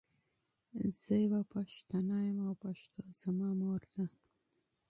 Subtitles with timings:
[1.01, 4.05] زۀ یو پښتون یم او پښتو زما مور ده.